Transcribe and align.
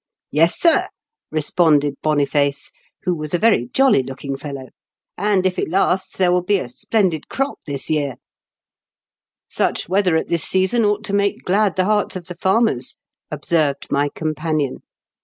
"Yes, 0.31 0.59
sir," 0.59 0.87
responded 1.29 1.93
BonifacQ, 2.03 2.71
who 3.03 3.13
was 3.13 3.35
a 3.35 3.37
very 3.37 3.67
jolly 3.67 4.01
looking 4.01 4.35
fellow." 4.35 4.69
And, 5.19 5.45
if 5.45 5.59
it 5.59 5.69
lasts, 5.69 6.17
there 6.17 6.31
will 6.31 6.41
be 6.41 6.57
a 6.57 6.69
splendid 6.69 7.29
crop 7.29 7.59
this 7.67 7.87
year." 7.87 8.13
A 8.13 8.17
BOUOHTON 9.53 9.57
BONIFACE. 9.57 9.89
137" 9.89 9.89
Such 9.89 9.89
weather 9.89 10.17
at 10.17 10.27
this 10.27 10.43
season 10.43 10.85
ought 10.85 11.03
to 11.03 11.13
make 11.13 11.43
glad 11.43 11.75
the 11.75 11.85
hearts 11.85 12.15
of 12.15 12.25
the 12.25 12.33
fanners," 12.33 12.95
observed 13.29 13.91
my 13.91 14.09
companion. 14.15 14.77